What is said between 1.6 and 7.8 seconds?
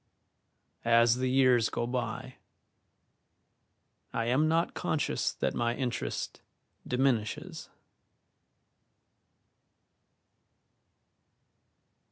go by, I am not conscious that my interest diminishes.